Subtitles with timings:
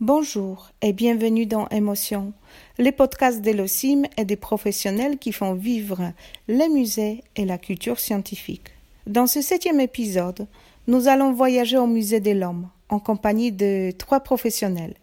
[0.00, 2.34] Bonjour et bienvenue dans Émotion,
[2.76, 6.12] les podcasts d'Elosim et des professionnels qui font vivre
[6.48, 8.68] les musées et la culture scientifique.
[9.06, 10.48] Dans ce septième épisode,
[10.86, 14.96] nous allons voyager au musée de l'homme en compagnie de trois professionnels.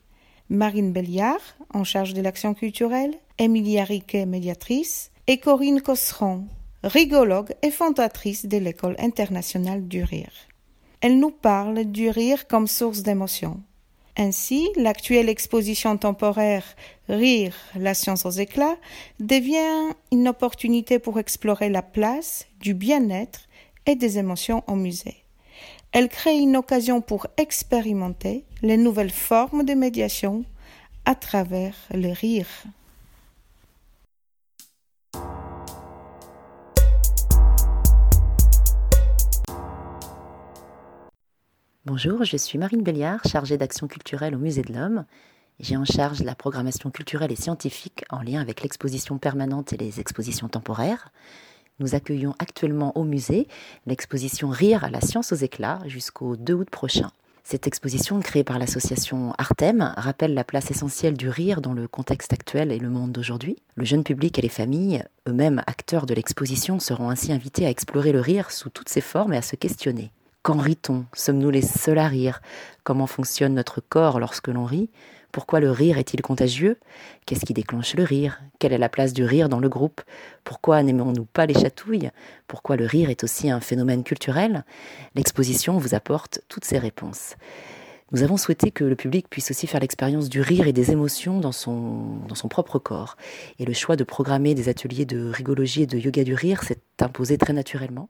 [0.50, 1.42] Marine Belliard,
[1.74, 6.46] en charge de l'action culturelle, Emilia Riquet, médiatrice, et Corinne Cosseron,
[6.84, 10.34] rigologue et fondatrice de l'École internationale du rire.
[11.02, 13.60] Elle nous parle du rire comme source d'émotion
[14.18, 16.64] ainsi, l'actuelle exposition temporaire
[17.10, 18.78] Rire, la science aux éclats
[19.20, 23.42] devient une opportunité pour explorer la place du bien-être
[23.86, 25.18] et des émotions au musée.
[25.92, 30.46] Elle crée une occasion pour expérimenter les nouvelles formes de médiation
[31.06, 32.48] à travers le rire.
[41.86, 45.04] Bonjour, je suis Marine Belliard, chargée d'action culturelle au Musée de l'Homme.
[45.60, 50.00] J'ai en charge la programmation culturelle et scientifique en lien avec l'exposition permanente et les
[50.00, 51.10] expositions temporaires.
[51.80, 53.50] Nous accueillons actuellement au musée
[53.86, 57.12] l'exposition Rire à la science aux éclats jusqu'au 2 août prochain.
[57.44, 62.32] Cette exposition, créée par l'association Artem, rappelle la place essentielle du rire dans le contexte
[62.32, 63.58] actuel et le monde d'aujourd'hui.
[63.76, 68.14] Le jeune public et les familles, eux-mêmes acteurs de l'exposition, seront ainsi invités à explorer
[68.14, 70.14] le rire sous toutes ses formes et à se questionner.
[70.44, 71.06] Quand rit-on?
[71.14, 72.42] Sommes-nous les seuls à rire?
[72.84, 74.90] Comment fonctionne notre corps lorsque l'on rit?
[75.32, 76.82] Pourquoi le rire est-il contagieux?
[77.26, 78.42] Qu'est-ce qui déclenche le rire?
[78.60, 80.02] Quelle est la place du rire dans le groupe?
[80.44, 82.12] Pourquoi n'aimons-nous pas les chatouilles?
[82.46, 84.66] Pourquoi le rire est aussi un phénomène culturel?
[85.16, 87.36] L'exposition vous apporte toutes ces réponses.
[88.12, 91.40] Nous avons souhaité que le public puisse aussi faire l'expérience du rire et des émotions
[91.40, 93.16] dans son, dans son propre corps.
[93.60, 96.82] Et le choix de programmer des ateliers de rigologie et de yoga du rire s'est
[97.00, 98.10] imposé très naturellement.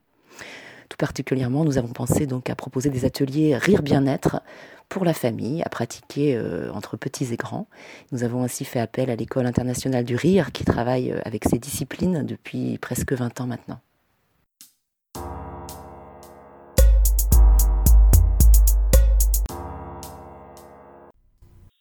[0.94, 4.44] Tout particulièrement, nous avons pensé donc à proposer des ateliers rire bien-être
[4.89, 7.68] pour la famille, à pratiquer euh, entre petits et grands.
[8.12, 11.57] Nous avons ainsi fait appel à l'École internationale du rire qui travaille euh, avec ces
[11.57, 13.79] disciplines depuis presque 20 ans maintenant.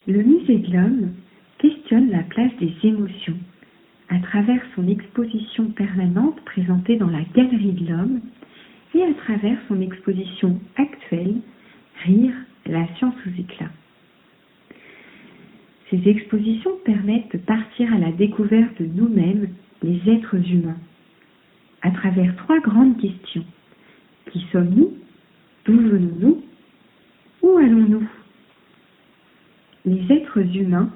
[0.06, 1.12] Le musée de l'homme
[1.58, 3.36] questionne la place des émotions
[4.08, 8.22] à travers son exposition permanente présentée dans la Galerie de l'homme
[8.94, 11.36] et à travers son exposition actuelle
[12.04, 12.34] Rire,
[12.66, 13.70] la science aux éclats.
[15.90, 19.48] Ces expositions permettent de partir à la découverte de nous-mêmes,
[19.82, 20.78] les êtres humains,
[21.82, 23.44] à travers trois grandes questions.
[24.30, 24.94] Qui sommes-nous?
[25.64, 26.42] D'où venons-nous?
[27.42, 28.08] Où allons-nous?
[29.84, 30.90] Les êtres humains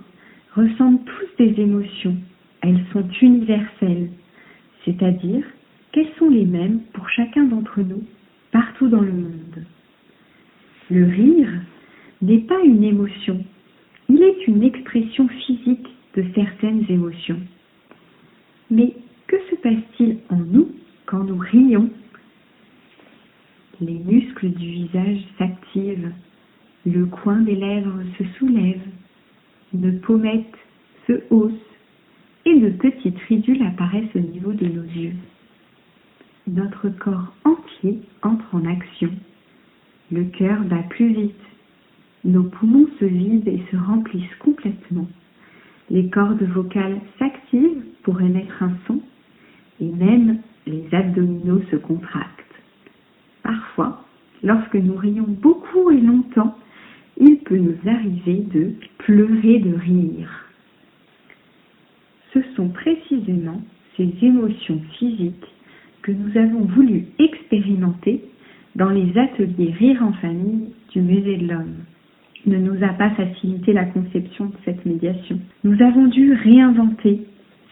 [0.54, 2.16] ressentent tous des émotions.
[2.62, 4.08] Elles sont universelles,
[4.84, 5.44] c'est-à-dire
[5.96, 8.04] quels sont les mêmes pour chacun d'entre nous
[8.52, 9.64] partout dans le monde?
[10.90, 11.48] Le rire
[12.20, 13.42] n'est pas une émotion,
[14.10, 17.40] il est une expression physique de certaines émotions.
[18.70, 18.92] Mais
[19.26, 20.68] que se passe-t-il en nous
[21.06, 21.88] quand nous rions?
[23.80, 26.12] Les muscles du visage s'activent,
[26.84, 28.82] le coin des lèvres se soulève,
[29.72, 30.58] une pommette
[31.06, 31.52] se hausse.
[32.44, 35.14] Et de petites ridules apparaissent au niveau de nos yeux
[36.46, 39.10] notre corps entier entre en action.
[40.12, 41.34] Le cœur bat plus vite.
[42.24, 45.08] Nos poumons se vident et se remplissent complètement.
[45.90, 49.00] Les cordes vocales s'activent pour émettre un son
[49.80, 52.30] et même les abdominaux se contractent.
[53.42, 54.04] Parfois,
[54.42, 56.56] lorsque nous rions beaucoup et longtemps,
[57.18, 60.46] il peut nous arriver de pleurer de rire.
[62.32, 63.60] Ce sont précisément
[63.96, 65.55] ces émotions physiques
[66.06, 68.22] que nous avons voulu expérimenter
[68.76, 71.74] dans les ateliers Rire en famille du Musée de l'Homme
[72.46, 75.40] ne nous a pas facilité la conception de cette médiation.
[75.64, 77.22] Nous avons dû réinventer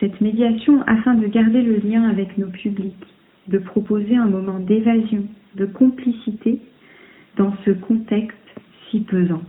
[0.01, 3.07] cette médiation afin de garder le lien avec nos publics,
[3.47, 6.59] de proposer un moment d'évasion, de complicité
[7.37, 8.37] dans ce contexte
[8.91, 9.43] si pesant.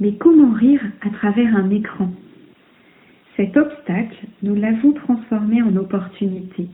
[0.00, 2.10] Mais comment rire à travers un écran?
[3.38, 6.68] Cet obstacle, nous l'avons transformé en opportunité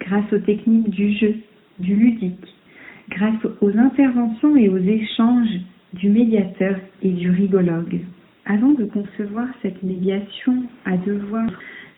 [0.00, 1.34] grâce aux techniques du jeu,
[1.78, 2.54] du ludique,
[3.10, 5.60] grâce aux interventions et aux échanges
[5.94, 8.00] du médiateur et du rigologue.
[8.46, 11.46] Avant de concevoir cette médiation à deux voix,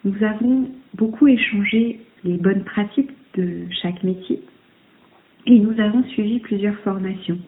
[0.05, 4.41] nous avons beaucoup échangé les bonnes pratiques de chaque métier
[5.47, 7.39] et nous avons suivi plusieurs formations.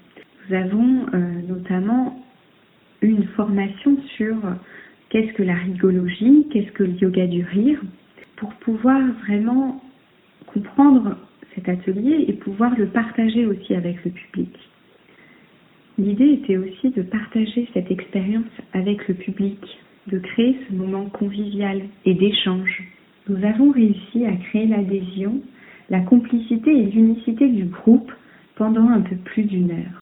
[0.48, 2.22] Nous avons euh, notamment
[3.02, 4.36] une formation sur
[5.10, 7.80] qu'est-ce que la rigologie, qu'est-ce que le yoga du rire,
[8.36, 9.80] pour pouvoir vraiment
[10.54, 11.16] comprendre
[11.54, 14.56] cet atelier et pouvoir le partager aussi avec le public.
[15.98, 19.58] L'idée était aussi de partager cette expérience avec le public,
[20.08, 22.82] de créer ce moment convivial et d'échange.
[23.28, 25.40] Nous avons réussi à créer l'adhésion,
[25.90, 28.10] la complicité et l'unicité du groupe
[28.56, 30.00] pendant un peu plus d'une heure.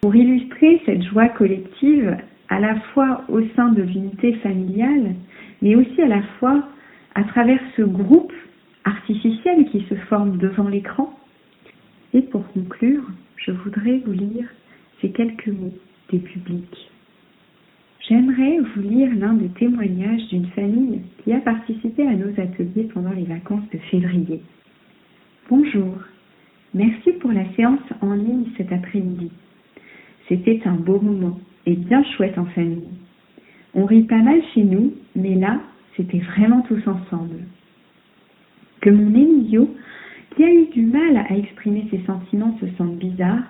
[0.00, 2.16] Pour illustrer cette joie collective,
[2.48, 5.14] à la fois au sein de l'unité familiale,
[5.62, 6.64] mais aussi à la fois
[7.14, 8.32] à travers ce groupe
[8.84, 11.14] artificiel qui se forme devant l'écran.
[12.12, 13.02] Et pour conclure,
[13.36, 14.48] je voudrais vous lire
[15.00, 15.74] ces quelques mots
[16.10, 16.90] des publics.
[18.08, 23.12] J'aimerais vous lire l'un des témoignages d'une famille qui a participé à nos ateliers pendant
[23.12, 24.42] les vacances de février.
[25.48, 25.94] Bonjour,
[26.74, 29.30] merci pour la séance en ligne cet après-midi.
[30.28, 32.88] C'était un beau moment et bien chouette en famille.
[33.74, 35.60] On rit pas mal chez nous, mais là,
[35.96, 37.44] c'était vraiment tous ensemble.
[38.80, 39.74] Que mon Emilio,
[40.34, 43.42] qui a eu du mal à exprimer ses sentiments, se sente bizarre,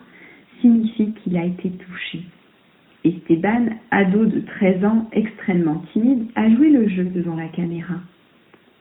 [0.60, 2.22] signifie qu'il a été touché.
[3.04, 7.94] Esteban, ado de 13 ans extrêmement timide, a joué le jeu devant la caméra.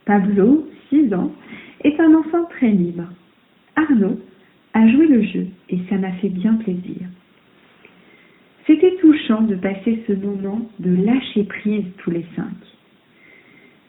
[0.06, 1.32] Pablo, 6 ans,
[1.84, 3.04] est un enfant très libre.
[3.76, 4.20] Arnaud
[4.74, 7.08] a joué le jeu et ça m'a fait bien plaisir.
[8.68, 12.54] C'était touchant de passer ce moment de lâcher prise tous les cinq.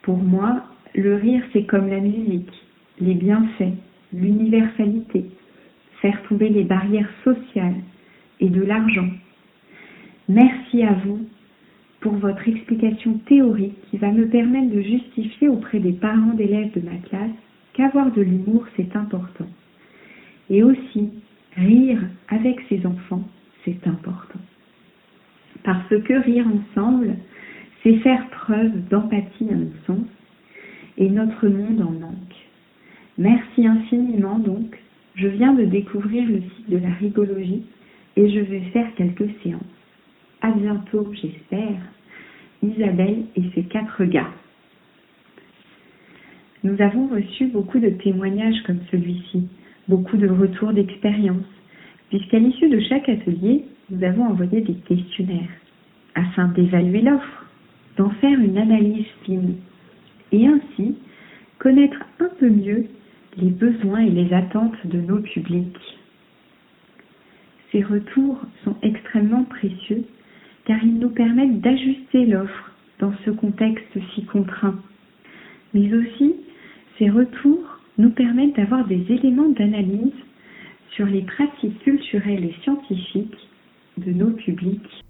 [0.02, 0.64] Pour moi,
[0.94, 2.52] le rire, c'est comme la musique,
[2.98, 3.74] les bienfaits,
[4.12, 5.26] l'universalité,
[6.00, 7.80] faire tomber les barrières sociales
[8.40, 9.08] et de l'argent.
[10.28, 11.20] Merci à vous
[12.00, 16.80] pour votre explication théorique qui va me permettre de justifier auprès des parents d'élèves de
[16.80, 17.30] ma classe
[17.74, 19.46] qu'avoir de l'humour, c'est important.
[20.48, 21.10] Et aussi,
[21.56, 23.22] rire avec ses enfants,
[23.64, 24.40] c'est important.
[25.62, 27.16] Parce que rire ensemble,
[27.82, 30.06] c'est faire preuve d'empathie à mon sens,
[31.00, 32.36] et notre monde en manque.
[33.18, 34.78] Merci infiniment donc.
[35.16, 37.64] Je viens de découvrir le site de la rigologie
[38.16, 39.62] et je vais faire quelques séances.
[40.42, 41.80] À bientôt, j'espère.
[42.62, 44.30] Isabelle et ses quatre gars.
[46.62, 49.48] Nous avons reçu beaucoup de témoignages comme celui-ci,
[49.88, 51.46] beaucoup de retours d'expérience,
[52.10, 55.48] puisqu'à l'issue de chaque atelier, nous avons envoyé des questionnaires
[56.14, 57.46] afin d'évaluer l'offre,
[57.96, 59.54] d'en faire une analyse fine
[60.32, 60.96] et ainsi
[61.58, 62.86] connaître un peu mieux
[63.36, 65.98] les besoins et les attentes de nos publics.
[67.72, 70.04] Ces retours sont extrêmement précieux
[70.64, 74.78] car ils nous permettent d'ajuster l'offre dans ce contexte si contraint.
[75.74, 76.34] Mais aussi,
[76.98, 80.12] ces retours nous permettent d'avoir des éléments d'analyse
[80.90, 83.48] sur les pratiques culturelles et scientifiques
[83.98, 85.04] de nos publics.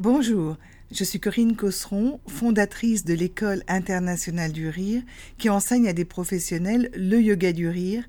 [0.00, 0.56] Bonjour,
[0.90, 5.02] je suis Corinne Cosseron, fondatrice de l'École internationale du rire,
[5.36, 8.02] qui enseigne à des professionnels le yoga du rire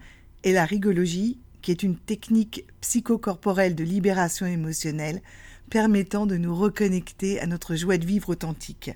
[0.45, 5.21] et la rigologie, qui est une technique psychocorporelle de libération émotionnelle
[5.69, 8.91] permettant de nous reconnecter à notre joie de vivre authentique.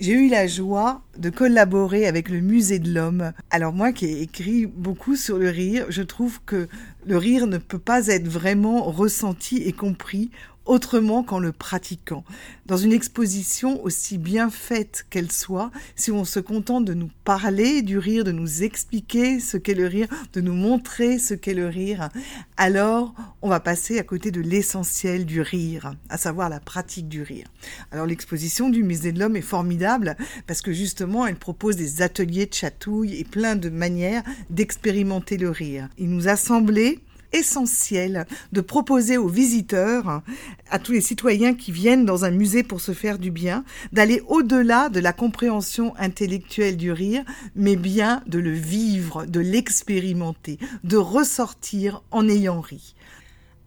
[0.00, 3.32] J'ai eu la joie de collaborer avec le Musée de l'Homme.
[3.50, 6.68] Alors moi qui ai écrit beaucoup sur le rire, je trouve que
[7.06, 10.30] le rire ne peut pas être vraiment ressenti et compris
[10.66, 12.24] autrement qu'en le pratiquant.
[12.66, 17.82] Dans une exposition aussi bien faite qu'elle soit, si on se contente de nous parler
[17.82, 21.66] du rire, de nous expliquer ce qu'est le rire, de nous montrer ce qu'est le
[21.66, 22.08] rire,
[22.56, 27.22] alors on va passer à côté de l'essentiel du rire, à savoir la pratique du
[27.22, 27.48] rire.
[27.90, 32.46] Alors l'exposition du Musée de l'Homme est formidable parce que justement elle propose des ateliers
[32.46, 35.88] de chatouille et plein de manières d'expérimenter le rire.
[35.98, 37.00] Il nous a semblé
[37.32, 40.22] essentiel de proposer aux visiteurs,
[40.70, 44.22] à tous les citoyens qui viennent dans un musée pour se faire du bien, d'aller
[44.28, 50.96] au-delà de la compréhension intellectuelle du rire, mais bien de le vivre, de l'expérimenter, de
[50.96, 52.94] ressortir en ayant ri.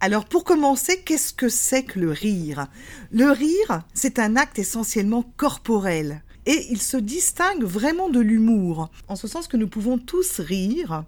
[0.00, 2.66] Alors pour commencer, qu'est-ce que c'est que le rire?
[3.10, 6.22] Le rire, c'est un acte essentiellement corporel.
[6.46, 11.04] Et il se distingue vraiment de l'humour, en ce sens que nous pouvons tous rire,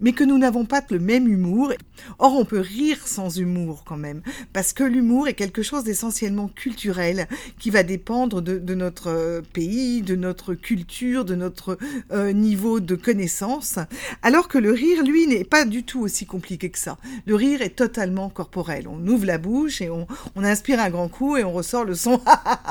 [0.00, 1.72] mais que nous n'avons pas le même humour.
[2.18, 4.22] Or, on peut rire sans humour quand même,
[4.52, 7.26] parce que l'humour est quelque chose d'essentiellement culturel,
[7.58, 11.78] qui va dépendre de, notre euh, pays, de notre culture, de notre
[12.12, 13.78] euh, niveau de connaissance,
[14.22, 16.98] alors que le rire, lui, n'est pas du tout aussi compliqué que ça.
[17.26, 18.86] Le rire est totalement corporel.
[18.88, 22.20] On ouvre la bouche et on, inspire un grand coup et on ressort le son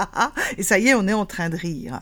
[0.58, 2.02] et ça y est, on est en train de rire.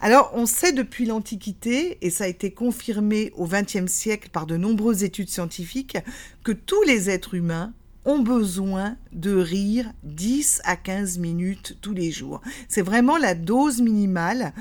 [0.00, 4.56] Alors, on sait depuis l'Antiquité, et ça a été confirmé au XXe siècle par de
[4.60, 5.98] nombreuses études scientifiques
[6.44, 7.72] que tous les êtres humains
[8.04, 12.40] ont besoin de rire 10 à 15 minutes tous les jours.
[12.68, 14.52] C'est vraiment la dose minimale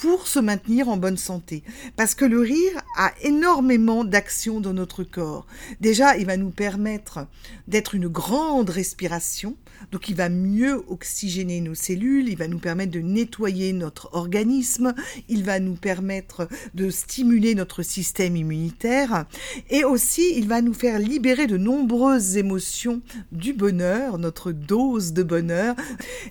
[0.00, 1.62] pour se maintenir en bonne santé.
[1.94, 5.46] Parce que le rire a énormément d'actions dans notre corps.
[5.82, 7.26] Déjà, il va nous permettre
[7.68, 9.56] d'être une grande respiration,
[9.92, 14.94] donc il va mieux oxygéner nos cellules, il va nous permettre de nettoyer notre organisme,
[15.28, 19.26] il va nous permettre de stimuler notre système immunitaire
[19.68, 23.02] et aussi il va nous faire libérer de nombreuses émotions
[23.32, 25.76] du bonheur, notre dose de bonheur,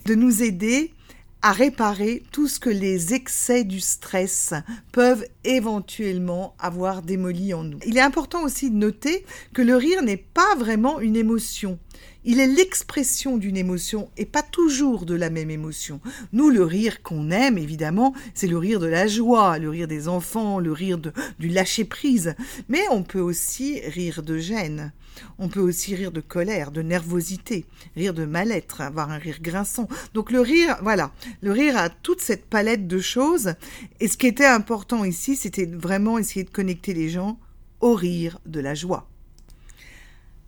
[0.05, 0.91] de nous aider
[1.41, 4.53] à réparer tout ce que les excès du stress
[4.91, 7.79] peuvent éventuellement avoir démoli en nous.
[7.85, 11.79] Il est important aussi de noter que le rire n'est pas vraiment une émotion.
[12.25, 16.01] Il est l'expression d'une émotion et pas toujours de la même émotion.
[16.33, 20.09] Nous, le rire qu'on aime, évidemment, c'est le rire de la joie, le rire des
[20.09, 22.35] enfants, le rire du lâcher-prise.
[22.67, 24.91] Mais on peut aussi rire de gêne.
[25.37, 29.87] On peut aussi rire de colère, de nervosité, rire de mal-être, avoir un rire grinçant.
[30.13, 31.11] Donc le rire, voilà,
[31.41, 33.53] le rire a toute cette palette de choses.
[34.01, 37.39] Et ce qui était important ici, c'était vraiment essayer de connecter les gens
[37.79, 39.08] au rire de la joie.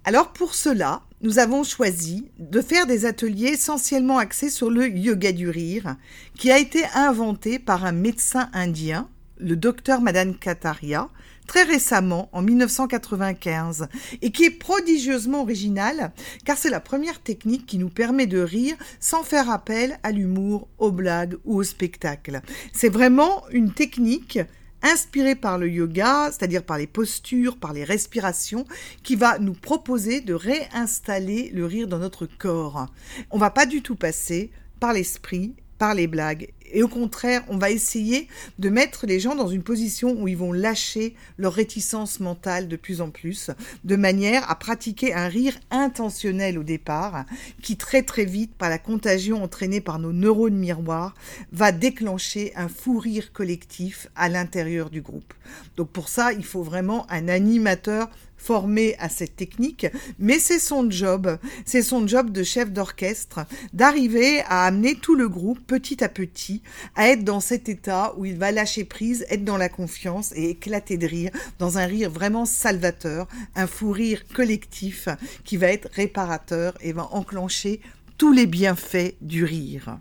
[0.03, 5.31] Alors pour cela, nous avons choisi de faire des ateliers essentiellement axés sur le yoga
[5.31, 5.95] du rire,
[6.35, 11.07] qui a été inventé par un médecin indien, le docteur Madan Kataria,
[11.45, 13.89] très récemment, en 1995,
[14.23, 16.13] et qui est prodigieusement original,
[16.45, 20.67] car c'est la première technique qui nous permet de rire sans faire appel à l'humour,
[20.79, 22.41] aux blagues ou au spectacle.
[22.73, 24.39] C'est vraiment une technique
[24.83, 28.65] inspiré par le yoga, c'est-à-dire par les postures, par les respirations,
[29.03, 32.87] qui va nous proposer de réinstaller le rire dans notre corps.
[33.29, 37.57] On va pas du tout passer par l'esprit, par les blagues et au contraire, on
[37.57, 38.27] va essayer
[38.59, 42.75] de mettre les gens dans une position où ils vont lâcher leur réticence mentale de
[42.75, 43.51] plus en plus,
[43.83, 47.25] de manière à pratiquer un rire intentionnel au départ,
[47.61, 51.13] qui très très vite, par la contagion entraînée par nos neurones miroirs,
[51.51, 55.33] va déclencher un fou rire collectif à l'intérieur du groupe.
[55.77, 58.09] Donc pour ça, il faut vraiment un animateur
[58.41, 59.85] formé à cette technique,
[60.17, 63.41] mais c'est son job, c'est son job de chef d'orchestre
[63.73, 66.63] d'arriver à amener tout le groupe petit à petit
[66.95, 70.49] à être dans cet état où il va lâcher prise, être dans la confiance et
[70.49, 75.07] éclater de rire, dans un rire vraiment salvateur, un fou rire collectif
[75.43, 77.81] qui va être réparateur et va enclencher
[78.17, 79.97] tous les bienfaits du rire.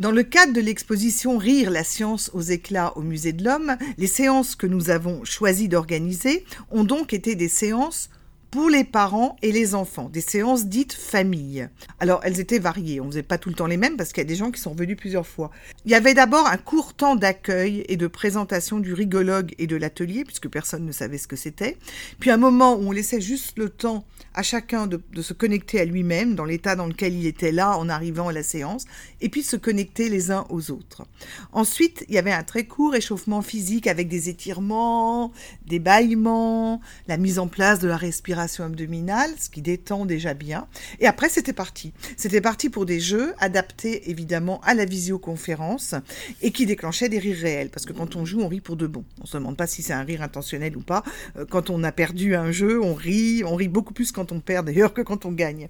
[0.00, 4.06] Dans le cadre de l'exposition Rire la science aux éclats au Musée de l'Homme, les
[4.06, 8.08] séances que nous avons choisi d'organiser ont donc été des séances
[8.50, 11.68] pour les parents et les enfants, des séances dites famille.
[12.00, 14.26] Alors, elles étaient variées, on faisait pas tout le temps les mêmes parce qu'il y
[14.26, 15.50] a des gens qui sont venus plusieurs fois.
[15.84, 19.76] Il y avait d'abord un court temps d'accueil et de présentation du rigologue et de
[19.76, 21.76] l'atelier, puisque personne ne savait ce que c'était.
[22.18, 24.04] Puis un moment où on laissait juste le temps
[24.34, 27.78] à chacun de, de se connecter à lui-même, dans l'état dans lequel il était là
[27.78, 28.84] en arrivant à la séance,
[29.20, 31.06] et puis se connecter les uns aux autres.
[31.52, 35.32] Ensuite, il y avait un très court échauffement physique avec des étirements,
[35.66, 40.66] des bâillements, la mise en place de la respiration abdominale, ce qui détend déjà bien.
[40.98, 41.92] Et après, c'était parti.
[42.16, 45.94] C'était parti pour des jeux adaptés évidemment à la visioconférence
[46.42, 47.70] et qui déclenchaient des rires réels.
[47.70, 49.04] Parce que quand on joue, on rit pour de bon.
[49.20, 51.02] On se demande pas si c'est un rire intentionnel ou pas.
[51.36, 53.42] Euh, quand on a perdu un jeu, on rit.
[53.44, 55.68] On rit beaucoup plus quand on perd d'ailleurs que quand on gagne.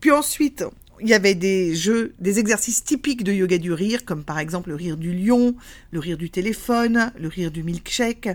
[0.00, 0.64] Puis ensuite,
[1.00, 4.70] il y avait des jeux, des exercices typiques de yoga du rire, comme par exemple
[4.70, 5.54] le rire du lion,
[5.90, 8.28] le rire du téléphone, le rire du milkshake,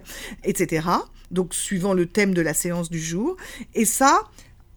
[0.43, 0.87] etc.
[1.31, 3.37] Donc suivant le thème de la séance du jour.
[3.73, 4.21] Et ça,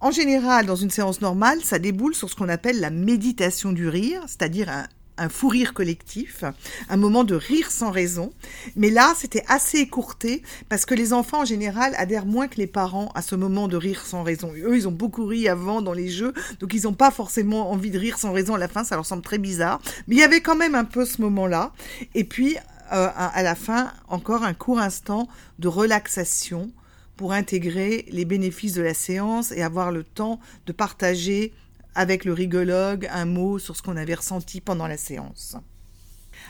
[0.01, 3.89] en général, dans une séance normale, ça déboule sur ce qu'on appelle la méditation du
[3.89, 6.45] rire, c'est-à-dire un, un fou rire collectif,
[6.89, 8.33] un moment de rire sans raison.
[8.77, 12.67] Mais là, c'était assez écourté parce que les enfants en général adhèrent moins que les
[12.67, 14.53] parents à ce moment de rire sans raison.
[14.57, 17.91] Eux, ils ont beaucoup ri avant dans les jeux, donc ils n'ont pas forcément envie
[17.91, 19.81] de rire sans raison à la fin, ça leur semble très bizarre.
[20.09, 21.73] Mais il y avait quand même un peu ce moment-là.
[22.15, 22.57] Et puis,
[22.93, 25.29] euh, à la fin, encore un court instant
[25.59, 26.71] de relaxation
[27.17, 31.53] pour intégrer les bénéfices de la séance et avoir le temps de partager
[31.95, 35.57] avec le rigologue un mot sur ce qu'on avait ressenti pendant la séance.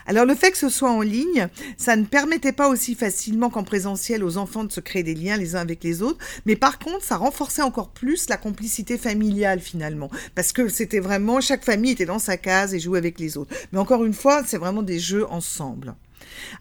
[0.07, 3.65] Alors le fait que ce soit en ligne, ça ne permettait pas aussi facilement qu'en
[3.65, 6.79] présentiel aux enfants de se créer des liens les uns avec les autres, mais par
[6.79, 11.93] contre ça renforçait encore plus la complicité familiale finalement, parce que c'était vraiment chaque famille
[11.93, 13.55] était dans sa case et jouait avec les autres.
[13.73, 15.95] Mais encore une fois, c'est vraiment des jeux ensemble.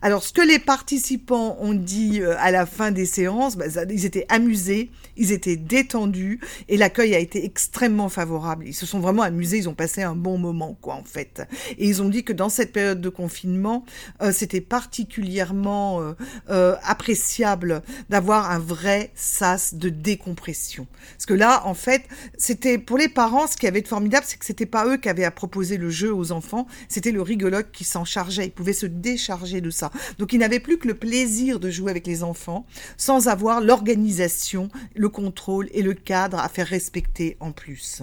[0.02, 4.06] Alors, ce que les participants ont dit euh, à la fin des séances, bah, ils
[4.06, 8.68] étaient amusés, ils étaient détendus et l'accueil a été extrêmement favorable.
[8.68, 11.42] Ils se sont vraiment amusés, ils ont passé un bon moment, quoi, en fait.
[11.78, 13.86] Et ils ont dit que dans cette période de confinement,
[14.22, 16.14] euh, c'était particulièrement
[16.50, 20.88] euh, appréciable d'avoir un vrai sas de décompression.
[21.14, 22.04] Parce que là, en fait,
[22.38, 25.10] c'était pour les parents, ce qui avait de formidable, c'est que c'était pas eux qui
[25.10, 28.46] avaient à proposer le jeu aux enfants, c'était le rigolote qui s'en chargeait.
[28.46, 29.92] Il pouvait se décharger de ça.
[30.18, 32.66] Donc il n'avait plus que le plaisir de jouer avec les enfants
[32.98, 38.02] sans avoir l'organisation, le contrôle et le cadre à faire respecter en plus.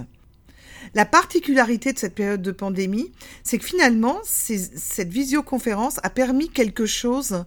[0.95, 3.13] La particularité de cette période de pandémie,
[3.45, 7.45] c'est que finalement, cette visioconférence a permis quelque chose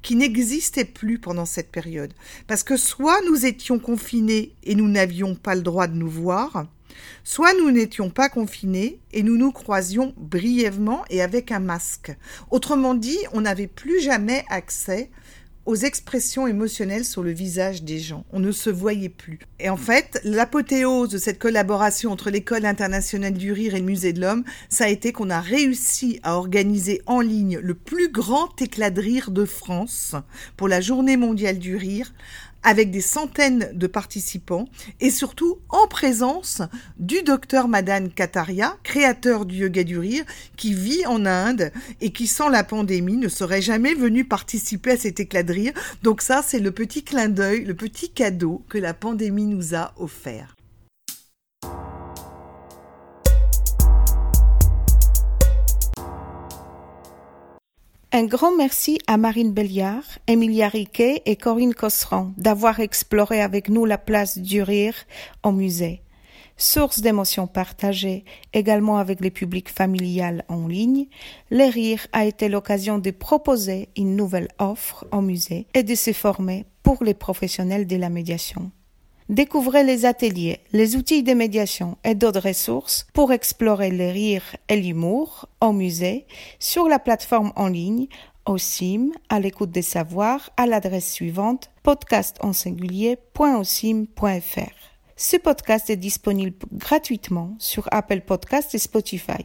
[0.00, 2.12] qui n'existait plus pendant cette période.
[2.46, 6.66] Parce que soit nous étions confinés et nous n'avions pas le droit de nous voir,
[7.24, 12.16] soit nous n'étions pas confinés et nous nous croisions brièvement et avec un masque.
[12.50, 15.10] Autrement dit, on n'avait plus jamais accès
[15.68, 18.24] aux expressions émotionnelles sur le visage des gens.
[18.32, 19.38] On ne se voyait plus.
[19.60, 24.14] Et en fait, l'apothéose de cette collaboration entre l'École internationale du rire et le Musée
[24.14, 28.62] de l'Homme, ça a été qu'on a réussi à organiser en ligne le plus grand
[28.62, 30.14] éclat de rire de France
[30.56, 32.14] pour la Journée mondiale du rire
[32.62, 34.66] avec des centaines de participants
[35.00, 36.62] et surtout en présence
[36.98, 40.24] du docteur Madan Kataria, créateur du yoga du rire,
[40.56, 44.96] qui vit en Inde et qui, sans la pandémie, ne serait jamais venu participer à
[44.96, 45.72] cet éclat de rire.
[46.02, 49.92] Donc ça, c'est le petit clin d'œil, le petit cadeau que la pandémie nous a
[49.96, 50.57] offert.
[58.10, 63.84] Un grand merci à Marine Belliard, Emilia Riquet et Corinne Cosseran d'avoir exploré avec nous
[63.84, 64.94] la place du rire
[65.42, 66.00] au musée.
[66.56, 68.24] Source d'émotions partagées
[68.54, 71.08] également avec les publics familiales en ligne,
[71.50, 76.14] le rire a été l'occasion de proposer une nouvelle offre au musée et de se
[76.14, 78.70] former pour les professionnels de la médiation.
[79.28, 84.80] Découvrez les ateliers, les outils de médiation et d'autres ressources pour explorer le rire et
[84.80, 86.24] l'humour au musée
[86.58, 88.06] sur la plateforme en ligne
[88.46, 94.74] au CIM, à l'écoute des savoirs, à l'adresse suivante podcastonsingulier.ocim.fr.
[95.16, 99.44] Ce podcast est disponible gratuitement sur Apple Podcast et Spotify.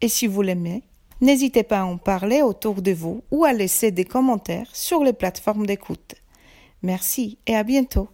[0.00, 0.84] Et si vous l'aimez,
[1.20, 5.12] n'hésitez pas à en parler autour de vous ou à laisser des commentaires sur les
[5.12, 6.14] plateformes d'écoute.
[6.82, 8.08] Merci et à bientôt.